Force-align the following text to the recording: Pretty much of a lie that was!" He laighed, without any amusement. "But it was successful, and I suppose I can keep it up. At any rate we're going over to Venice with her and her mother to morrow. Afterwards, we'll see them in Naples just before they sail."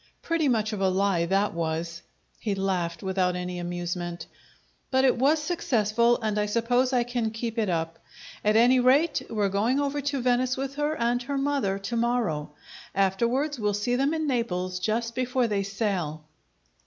Pretty 0.23 0.47
much 0.47 0.73
of 0.73 0.81
a 0.81 0.89
lie 0.89 1.27
that 1.27 1.53
was!" 1.53 2.01
He 2.39 2.55
laighed, 2.55 3.03
without 3.03 3.35
any 3.35 3.59
amusement. 3.59 4.25
"But 4.89 5.05
it 5.05 5.15
was 5.15 5.37
successful, 5.43 6.19
and 6.23 6.39
I 6.39 6.47
suppose 6.47 6.91
I 6.91 7.03
can 7.03 7.29
keep 7.29 7.59
it 7.59 7.69
up. 7.69 7.99
At 8.43 8.55
any 8.55 8.79
rate 8.79 9.21
we're 9.29 9.47
going 9.49 9.79
over 9.79 10.01
to 10.01 10.19
Venice 10.23 10.57
with 10.57 10.73
her 10.77 10.97
and 10.99 11.21
her 11.21 11.37
mother 11.37 11.77
to 11.77 11.95
morrow. 11.95 12.49
Afterwards, 12.95 13.59
we'll 13.59 13.75
see 13.75 13.95
them 13.95 14.15
in 14.15 14.25
Naples 14.25 14.79
just 14.79 15.13
before 15.13 15.45
they 15.45 15.61
sail." 15.61 16.23